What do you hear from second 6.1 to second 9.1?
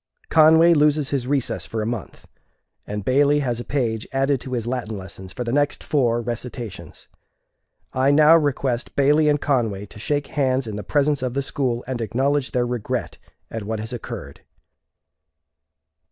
recitations. I now request